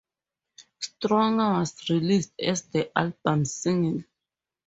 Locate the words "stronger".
0.79-1.59